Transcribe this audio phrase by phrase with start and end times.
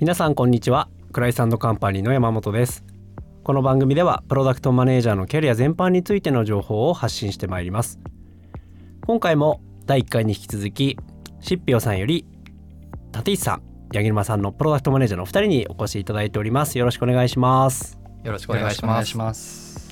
[0.00, 0.88] 皆さんこんにちは。
[1.12, 2.86] クライサンドカンパニーの山本です。
[3.44, 8.00] この番組ではプロダクトマネージャーのキャリア全般についての情報を発信してまいります。
[9.06, 10.96] 今回も第1回に引き続き
[11.40, 12.24] しっぴよさんより
[13.14, 16.78] 立石さん八木沼さんのプロダクトマネージャーのお二人にお越しいただいております。
[16.78, 17.98] よろしくお願いします。
[18.24, 18.82] よろしくお願いし
[19.18, 19.89] ます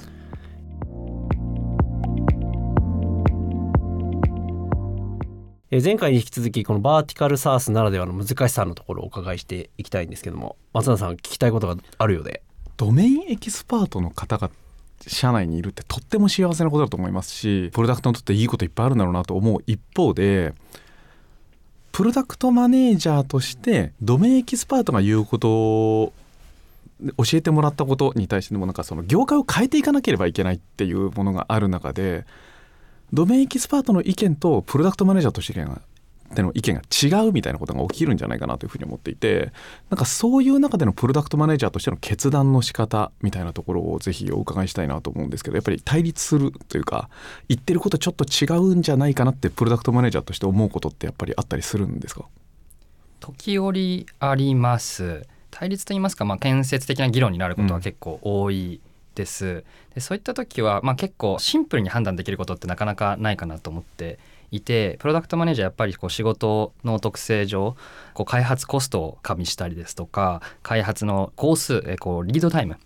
[5.70, 12.42] 前回に引き続きこのバーティカルサースならではの難しさのところをお伺いしていきたいんですけども松田さん聞きたいことがあるようで。
[12.78, 14.50] ドメインエキスパートの方が
[15.06, 20.54] 社内にいるってとっても幸せなことだと思いますしプロダクトにとっていいこといっぱいあるんだろうなと思う一方で
[21.92, 26.12] プロダクトマネージャーとしてドメインエキスパートが言うことを
[27.18, 32.24] 教えてもらったことに対してもなんかその業界を変えていかなければいけないっていうものがある中で
[33.12, 35.80] ドメインエキスパートの意見とプロダクトマネージャーとしての
[36.34, 36.82] での意見が
[37.22, 39.50] 違うみたいなことが起きるんじゃないかなというふうに思っていて
[39.88, 47.08] なんかそういう中でのプロダクトマネージャーとしての決断の仕方みたいなところをぜひお伺いしたいなと思うんですけどやっぱり対立するというか
[47.48, 52.26] 言ってることちょっと違うんじゃないかなってプロダクトマネージャーとして思うことってやっぱりあったりするんですか？
[53.20, 55.26] 時折あります。
[55.50, 58.82] 対立といいますか、まあ、建設的な議論になることは結構多い
[59.18, 64.18] です、でそういった時は、まあ、結構シンプルに判断できることってなかなかないかなと思って
[64.50, 67.76] いてプロダクトマネージャーやっぱりこう仕事の特性上
[68.14, 72.76] こう開発コストを加味したりですとか開発の工数えこうリードタイム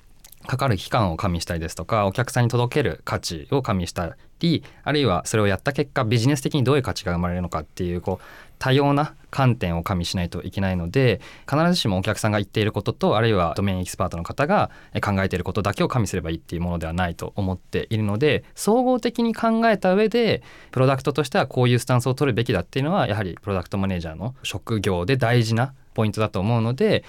[0.47, 14.71] かかる期間を加味したりですとかお客さんに届ける価値を加味したりあるいはそれをやった結果ビジネス的にどういう価値が生まれるのかっていうこう多様な観点を加味しないといけないので必ずしもお客さんが言っていることとあるいはドメインエキスパートの方が
[15.03, 27.03] 考えていることだけを加味すればいいっていうものではないと思っているので総合的に考えた上でプロダクトとしてはこういうスタンスを取るべきだっていうのはやはりプロダクトマネージャーの職業で大事なポイントだと思うので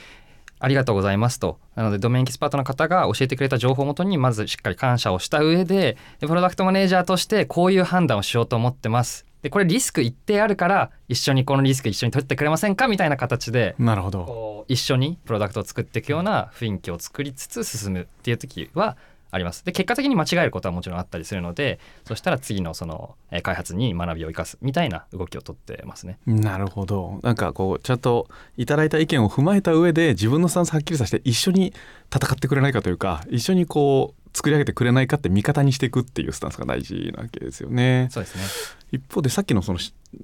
[0.57, 1.59] ありがとうございますと。
[1.75, 9.25] なので、ドメインエキスパートの方が教えてくれた情報をもとに、まずしっかり感謝をした上で、プロダクトマネージャーとしてこういう判断をしようと思ってます。
[9.43, 12.87] で、これリスク一定あるから、一緒にこのリスク一緒に取ってくれませんか？
[12.87, 14.65] みたいな形で、なるほど。
[14.67, 18.97] 一緒にプロダクトを作っていくような雰囲気を作りつつ進むっていう時は、
[19.29, 19.65] あります。
[19.65, 26.19] で結果的に間違えることはもちろんあったりするのでそしたら次のその、え開発に学びを生かすみたいな動きをとってますね。
[26.27, 28.27] なるほどなんかこうちゃんと
[28.57, 31.73] いただいた意見を踏まえた上で自分のスタンスはっきりさせて一緒に
[32.15, 38.07] 戦ってくれないかというか一緒にこう作り上げてくれないかって味方にしていくっていうスタンスが大事なわけですよね。
[38.11, 38.43] そうですね。
[38.91, 39.79] 一方でさっきのその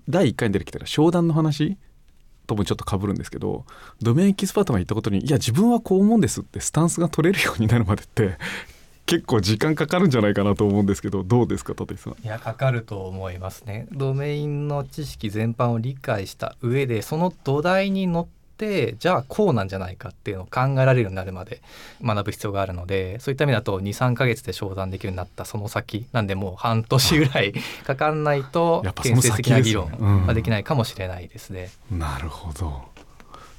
[0.07, 1.77] 第1回に出てきた商談の話
[2.47, 3.65] ともちょっと被るんですけど
[4.01, 8.37] ドメインエキスパートが言ったことにいや自分はこう思うんですってスタンスが取れるようになるまでって
[9.05, 12.13] 結構時間かかるんじゃないかなと思うんですけどどうですか立石さん？
[12.23, 13.87] いやかかると思いますね。
[13.91, 18.27] ドメインの知識全般を理解した上でその土台に乗っ
[18.59, 21.61] てじゃあこうなんじゃないかっていうのを考えられるようになるまで
[22.03, 27.53] 学ぶ必要があるのでそういった意味だと23か月で商談できるようになったその先なんでもう半年ぐらい
[27.85, 29.87] かかんないと建設的な議論
[30.27, 31.69] はできないかもしれないですね。
[31.91, 32.83] うん、なるほど。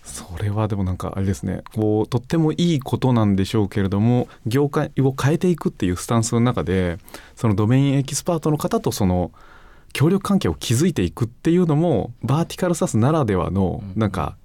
[0.05, 1.63] それはでもなんかあれですね。
[1.75, 6.99] こうとってもいいことなんでしょうけれども業界を変えていくっていうスタンスの中で
[7.37, 9.31] そのドメインエキスパートの方とその
[9.93, 14.37] 協力関係を築いていくっていうのもバーティカルサスならではのなんか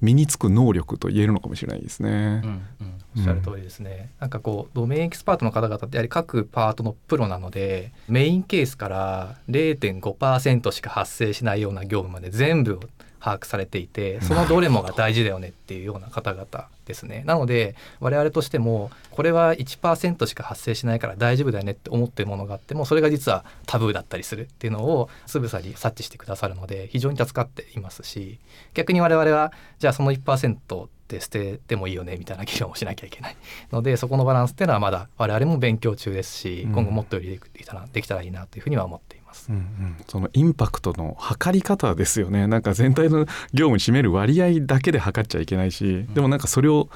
[0.00, 2.42] 身につく能力と言えるのかもしれないですね。
[2.44, 2.50] うん
[2.80, 12.78] うんおっしゃる通りですね、なんかこうドメインエキスパートの方々ってやはり各パートのプロなのでメインケースから0.5%しか発生しないような業務まで全部
[13.20, 17.22] 把握されていてそのどれもが大事だよねっていうような方々ですね。
[17.26, 28.38] なので我々としてもこれは1%しか発生しないから大丈夫だよねって思ってるものがあってもそれが実はタブーだったりするっていうのをつぶさに察知してくださるので非常に助かっていますし
[28.74, 33.36] 逆に我々はじゃあその1%って捨ててもいいよねみたいな議論をしなきゃいけない。
[33.72, 39.17] のでそこのバランスっていうのはまだ我々も勉強中ですし、今後もっとよりできたらできたらいいなというふうには思っています。
[39.28, 42.46] ます、うんうん、そのインパクトの測り方ですよね。
[42.46, 46.88] なんか全体の業務に占める割合だけで測っちゃいけないし、でもなんかそれを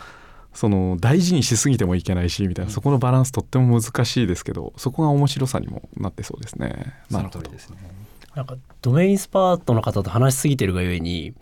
[0.55, 6.95] その大事にしすぎてもいけないしみたいな、そこのバランスとっても難しいですけどそこが面白さにもなってそうですね。
[7.11, 7.51] なるほど。
[7.51, 7.77] ですね
[8.35, 11.35] なんかドメインスパートの方と話しすぎてるがゆえに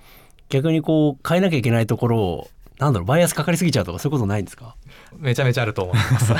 [0.48, 2.50] 逆にこう変えなきゃいけないところを
[2.80, 4.74] なんだろうバイアスかかりすぎちゃうとかそういうことないんですか？
[5.16, 6.32] めちゃめちゃあると思います。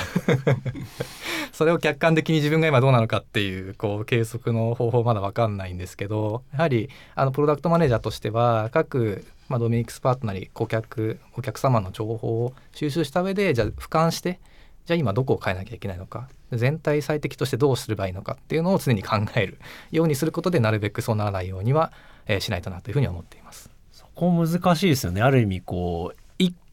[1.52, 14.40] それを客観的に自分が今どうなのかっていうこう計測の方法まだ分かんないんですけどやはりあのプロダクトマネージャーとしては各、まあ、ドミニクスパートなり顧客お客様の情報を収集した上でじゃあ俯瞰して
[14.86, 19.58] じゃあ今どこを変えなきゃいけないのか全体最適としてどうすればいいのかっていうのを常に考える
[19.90, 21.92] ようにすることでなるべくそうならないようには、
[22.26, 23.70] えー、しないとなというふうに思っています。
[23.92, 25.22] そこ難しいですよね。
[25.22, 26.19] ある意味こう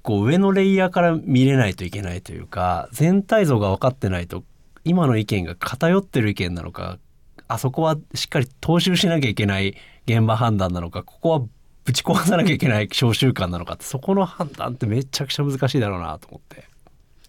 [0.07, 4.43] 構上のレイヤーから見れないといけないというか全体像が分かってないと
[4.85, 6.97] 今の意見が偏ってる意見なのか
[7.49, 9.75] あそこはしっかり踏襲しなきゃいけない
[10.05, 11.41] 現場判断なのかここは
[11.83, 16.63] ぶち壊さなきゃいけない小習慣なのかってそこの判断ってめちゃくちゃ難しいだろうなと思って。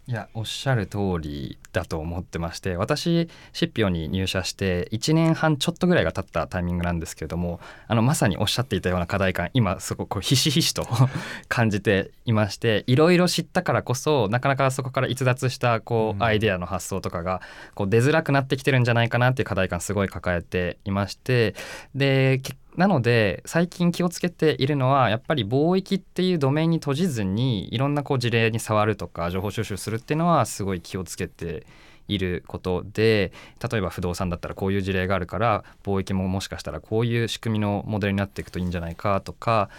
[0.09, 10.87] いやおっしゃる通りだと思ってまして私シッピオに入社して1年半ちょっとぐらいが経ったタイミングなんですけれどもあのまさにおっしゃっていたような課題感今すごくひしひしと
[11.49, 17.43] 感じていましていろいろ知ったからこそなかなかそこから逸脱したこうアイデアの発想とかが
[17.75, 21.55] こう出づらくなってきてるんじゃないかなっていう課題感すごい抱えていまして
[21.95, 31.67] で結なので最近気をつけているのはやっぱり貿易っていうドメインに閉じずにいろんなこう事例に触るとか情報収集するっていうのはすごい気をつけて
[32.07, 33.33] いることで
[33.69, 39.71] 例えば不動産だったらこういう事例があるから貿易ももしかしたらこういう仕組みのモデルになっていくといいんじゃないかとか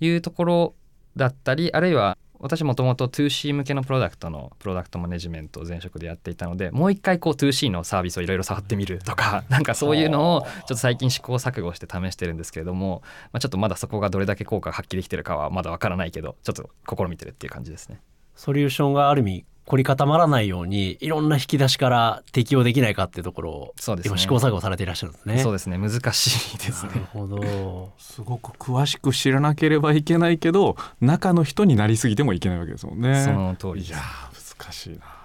[0.00, 0.74] いうところ
[1.14, 13.02] だったりあるいは私もともと 2C 向けのプロダクトのプロダクトマネジメントを前職でやっていたのでもう一回こう 2C のサービスをいろいろ触ってみるとか なんかそういうのをちょっと最近試行錯誤して試してるんですけれども、
[13.32, 18.00] まあ、ちょっとまだそこがどれだけ効果が発揮できてるかはまだわからないけどちょっと試みてるっていう感じですね。
[18.34, 25.38] ソリューションがある意味凝り固まらないようにいろんな引き出しから適用できないかっていうところをそうですね今試行錯誤されていらっしゃるんですね。
[25.38, 27.92] そうですね難しいですねなるほど。
[27.98, 33.24] すごく詳しく知らなければいけないけど中の人になりすぎてもいけないわけですもんね。
[33.24, 35.22] その通りですいやー難しいな。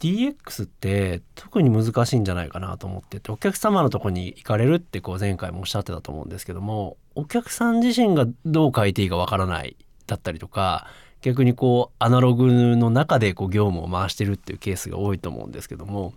[0.00, 9.76] DX って特に難しいんじゃないかなと思っててお客様のとこに行かれるってこう前回もおっしゃってたと思うんですけどもお客さん自身がどう変えていいかわからない
[10.06, 10.88] だったりとか
[11.22, 16.12] 逆にこうアナログの中でこう業務を回してるっていうケースが多いと思うんですけども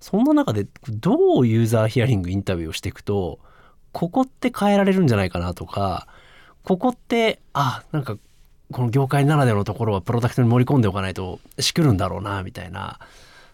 [0.00, 3.38] そんな中でどうユーザーヒアリングインタビューをしていくと
[3.92, 6.06] ここって変えられるんじゃないかなとか
[6.62, 8.16] ここってあなんか
[8.72, 12.98] この業界ならではのところはプロダクトに盛り込んでおかないとしくるんだろうなみたいな。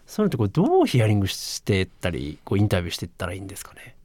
[0.07, 3.95] そういうのってこれどうヒアリングしてったりこうインタビューしてったらいいんですかね？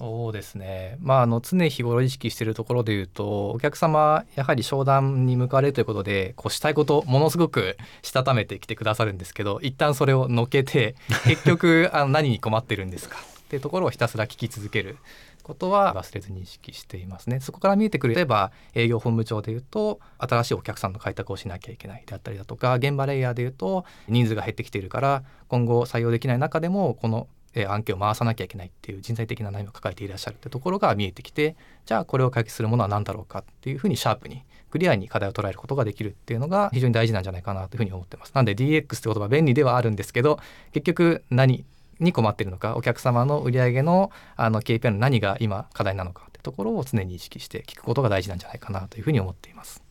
[0.00, 10.94] そうですね、まあ、あの常日頃意識しているところでいうとお客様やはり商談に向かわれるということでこうしたいことものすごくしたためてきてくださるんですけど一旦それをのけて
[11.28, 13.18] 結局あの何に困ってるんですか？
[13.18, 14.96] っていうところをひたすら聞き続ける。
[15.42, 17.40] ことは忘れずに意識していますね。
[17.40, 22.04] そこから見えてくる例えば営業本部長でいうと新しいお客さんの開拓をしなきゃいけない。
[22.06, 31.56] であったりだとか現場レイヤーでいうと人数が減ってきているから今後採用できない中でもこのえー案件を回さなきゃいけないっていう人材的な悩みを抱えていらっしゃるってところが見えてきて
[31.86, 38.32] じゃあこれを解決するものは何だろうかっていうふうにシャープにクリアに課題を捉えることができるっていうのが非常に大事なんじゃないかなというふうに思ってます。
[38.34, 40.38] なんで DX って言葉便利ではあるんですけど
[40.72, 41.64] 結局何
[41.98, 49.82] に困っているのかお客様の売上のあの KPI の何が今課題なのかってところを常に意識して聞くことが大事なんじゃないかなというふうに思っています。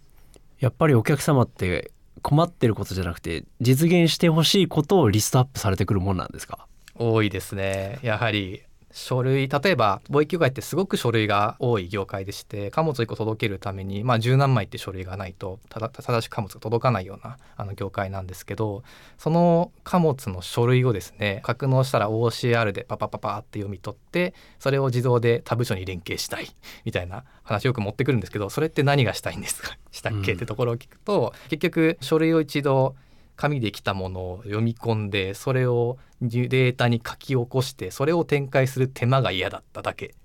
[0.59, 1.91] やっぱりお客様って
[2.21, 6.67] 困ってることじゃなくて実現してほしいことをリストアップされてくるもんなんですか？
[6.99, 7.99] 多いですね。
[8.03, 18.81] やはり書類例えば貿易業界ってすごく書類が多い業界でして貨物を1個届けるためにまあ十何枚って書類がないとただ正しく貨物が届かないようなあの業界なんですけど
[19.19, 26.47] その貨物の書類をですね格納したら OCR でパパパパって読み取ってそれを自動で他部署に連携したい
[26.83, 29.77] みたいな話をよく持ってくるんですけどそれって何がしたいんですか？
[29.91, 30.37] したっけ、うん。
[30.37, 32.95] ってところを聞くと結局書類を一度
[33.35, 40.15] 紙で来たものを読み込んでそれをデータに書き起こしてそれを展開する手間が嫌だっただけ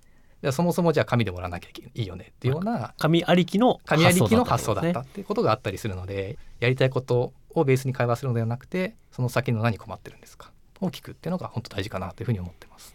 [0.42, 12.94] でそもそもじゃあ紙でもらわなきゃいいよねっていうような紙ありきの紙ありきの発想だねったっていうことがあったりするのでやりたいことをベースに会話するのではなくてその先の何困ってるんですかを聞くっていうのが本当大事かなというふうに思ってます。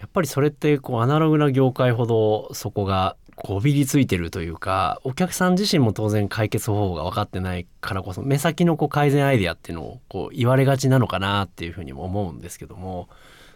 [0.00, 13.08] やっぱりそれってこうアナログな業界ほどそこがこびりついてるというかお客さん自身も当然解決方法が分かってないからこそ目先のこう改善アイデアっていうのをこう言われがちなのかなっていうふうにも思うんですけども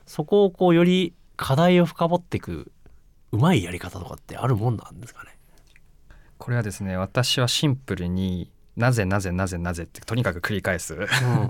[0.07, 2.71] そこをこうより課題を深掘っていく
[3.33, 5.31] うまいやり方とかってあるもんなんですかね？
[6.39, 10.97] これはですね私はシンプルになぜなぜなぜなぜってとにかく繰り返す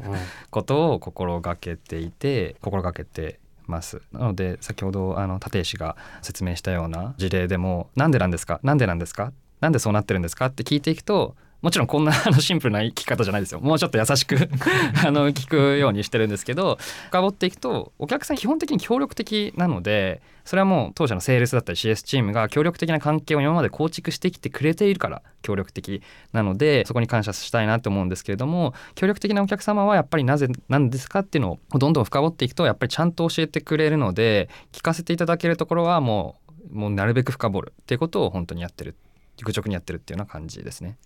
[0.50, 3.38] ことを心がけていて心がけて
[3.72, 4.00] ます。
[4.12, 8.60] なので先ほどあの立石が説明したような事例でも「なんでなんですか？
[8.62, 9.32] なんでなんですか？
[9.60, 14.36] なんでそうなってるんですか?」って聞いていくともちろんこんなあのシンプルな聞き方じゃないですよもうちょっと優しく
[15.06, 16.76] あの聞くようにしてるんですけど
[17.06, 26.02] 深掘っていくとお客さん基本的に協力的なのでそれはもう当社のセールスだったり CS チームが協力的な関係を今まで構築してきてくれているから協力的
[26.32, 36.42] なのでそこに感謝したいなと思うんですけれども協力的なお客様はやっぱりなぜなんですかっていうのをどんどん深掘っていくとやっぱりちゃんと教えてくれるので聞かせていただけるところはもう
[36.72, 38.96] もうなるべく深掘るっていうことを本当にやってる
[39.44, 40.96] 愚直にやってるっていうような感じですね。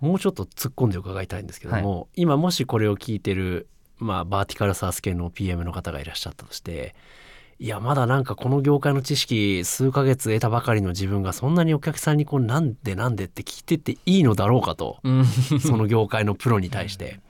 [0.00, 6.94] もうちょっと突っ込んで伺いたいんですけども、今もしこれを聞いてる、まあ、バーティカルサース系の PM の方がいらっしゃったとして
[7.58, 17.20] いやまだなんかこの業界の知識数ヶ月得たばかりの自分がそんなにお客さんにこうなんでなんでって聞いてっていいのだろうかとうんその業界のプロに対して。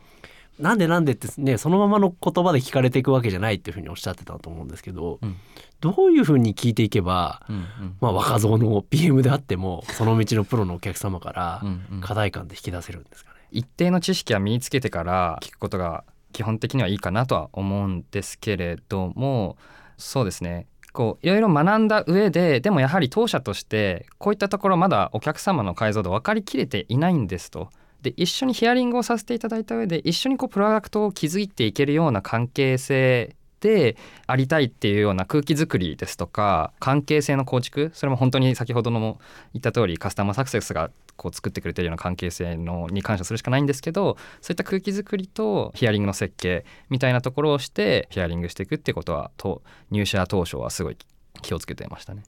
[0.58, 5.36] なんでなんでってねそのままの言葉で聞かれていくわけじゃないっていうふうにおっしゃってたと思うんですけど、うん
[5.78, 7.64] どういうふうに聞いていけば、うんうん
[8.00, 13.40] まあ、若造の PM であってもその道のプロのお客様からうんうん課題感で引き出せるんですかね。
[13.50, 19.58] 一定の知識は身につけてから聞くことが基本的にはいいかなとは思うんですけれども
[19.98, 27.68] そうですねこういろいろ学んだ上ででもやはり当社としてこういったところまだお客様の解像度分かりきれていないんですと。
[28.06, 33.96] で一緒にヒアリングをさせていただいた上で一緒にこうプロダクトを築いていけるような関係性で
[34.28, 39.18] ありたいっていうような空気づくりですとか関係性の構築それも本当に先ほどのも
[39.54, 50.98] 言った通りカスタマーサクセスがこう作ってくれてるような関係性のに感謝するしかないんですけどそういった空気づくりとヒアリングの設計みたいなところをしてヒアリングしていくってことはと入社当初はすごい
[51.42, 52.22] 気をつけてましたね。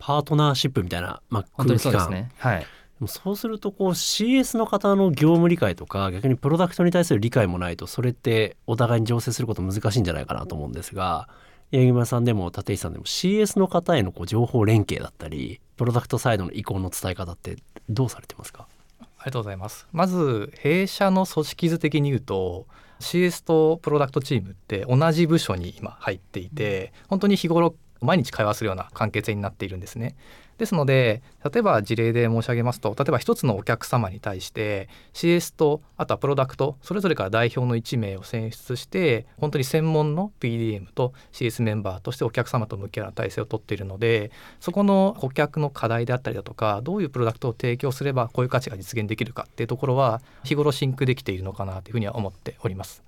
[0.00, 2.30] パートナーシップみたいな、まあ、空気感にそうですね。
[2.38, 2.66] はい。
[3.00, 11.28] もそうするとこう CS の方の業務理解とか逆にプロダクトに対する理解もないとそれってお互いに醸成すること難しいんじゃないかなと思うんですが
[11.72, 17.56] 八木村さんでも立石さんでも CS の方へのこう情報連携だったりプロダクトサイドの意向の伝え方って
[17.88, 18.66] どうされてますか？
[19.00, 19.86] ありがとうございます。
[19.92, 22.66] まず弊社の組織図的に言うと
[23.00, 30.16] CS とプロダクトチームって同じ部署に今入っていて本当に日頃毎日会話するような関係性になっているんですね。
[30.60, 53.02] ですので例えば事例で申し上げますと例えば一つのお客様に対して CS とあとはプロダクトそれぞれから代表の1名を選出して本当に専門の PDM と CS メンバーとしてお客様と向き合う体制をとっているのでそこの顧客の課題であったりだとかどういうプロダクトを提供すればこういう価値が実現できるかっていうところは日頃シンクできているのかなというふうには思っております。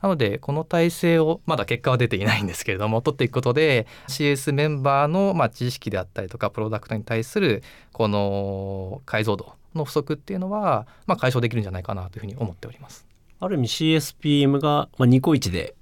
[0.00, 7.62] なのでこの体制をまだ結果は出ていないんですけれども取っていくことで CS メンバーのまあ知識であったりとかプロダクトに対する
[7.92, 13.06] この解像度の不足っていうのはまあ解消できるんじゃないかなというふうに思っております。
[13.38, 15.74] ある意味 CSPM が、まあ、ニコイチで、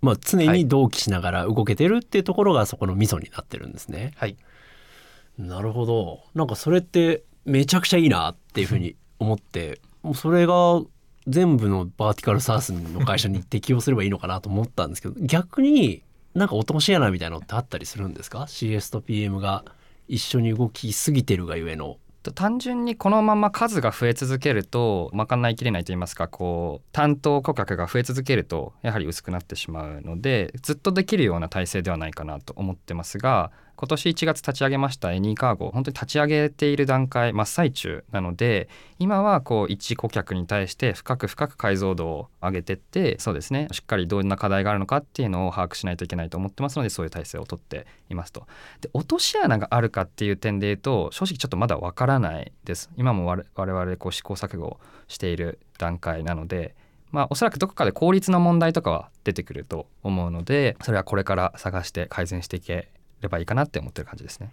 [0.00, 4.12] まあ、常に同期しながら動けてるっていうところがそこのミソになってるんですね。
[4.16, 4.36] はい、
[5.38, 10.80] なるほどなんかそれってめちゃくちゃいいなっていうふうに思ってもうそれが
[11.28, 16.02] 全部のバーティカルサースの会社に適用すればいいのかなと思ったんですけど逆に
[16.34, 19.64] なんか落とし穴みたいなのってあったりするんですか？CS と PM が
[20.08, 21.98] 一緒に動きすぎてるがゆえの。
[22.34, 35.70] 単純にこのまま数が増え続けると賄いきれないといいますかこう担当顧客が増え続けるとやはり薄くなってしまうのでずっとできるような体制ではないかなと思ってますが今年1月立ち上げましたエニーカーゴ。
[35.70, 38.68] 本当に立ち上げている段階真っ最中なので
[38.98, 43.68] 今はこう一顧客に対して深く深く解像度を上げてってそうですね。
[43.70, 48.48] しっかりどんな課題があるのかっていうのを把握しないといけないと思ってますのでそういう体制をとっていますと。
[48.80, 52.90] で落とし穴があるかっていう点で言うと正直ちょっとまだわからないです。
[52.96, 56.74] 今も我々こう試行錯誤している段階なので
[57.12, 62.88] まあおそらくどこかで効率の問題とかは出てくると思うのでそれはこれから探して改善していけ
[63.22, 64.52] ればいいかなって思ってる感じですね。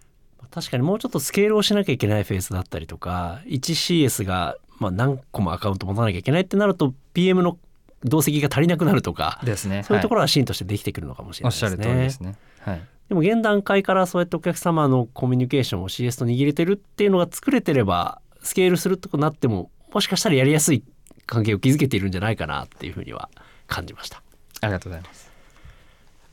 [0.51, 7.57] 確かにもうちょっとスケールをしなきゃいけないフェーズだったりとか 1CS がまあ何個もアカウント持たなきゃいけないってなると PM の
[8.03, 9.83] 同席が足りなくなるとかですね。
[9.83, 11.93] そういうところ、ろはシーンとしてできてくるのかもしれおっしゃないですね。
[11.93, 12.35] る通りですね。
[12.59, 12.81] はい。
[13.09, 20.83] でも現段階からそうやってお客様のコミュニケーションを CS と握れてるっていうのが作れてればスケールするとこなってももしかしたらやりやすい
[21.25, 23.29] 関係を築けているんじゃないかなっていうふうには
[23.67, 24.21] 感じました。
[24.61, 25.31] ありがとうございます。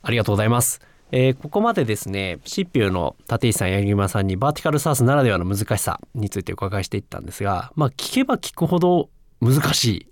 [0.01, 0.92] ありがとうございます。
[1.15, 10.07] えーここまでですねシッピューの立石さん八木村さんにバーティカルサースならではの難しさについてお伺いしていったんですがまあ聞けば聞くほど難し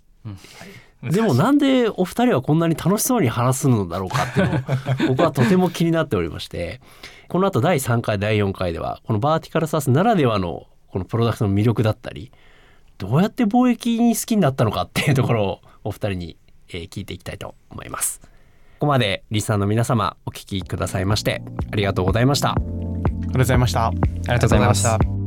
[1.03, 1.09] い。
[1.09, 6.79] でもなんでお二人はこんなに楽しそうに話すのだろうかっていうのを 僕はとても気になっておりまして
[7.29, 12.31] この後第3回第4回ではこのバーティカルサースならではのこのプロダクトの魅力だったり
[12.99, 16.37] どうやって貿易に好きになったのかっていうところをお二人に、
[16.69, 18.21] えー聞いていきたいと思います。
[18.81, 22.53] ここまでリスナーの皆様お聞きくださいましてありがとうございました。
[22.53, 23.85] ありがとうございました。
[23.85, 25.20] ありがとうございました。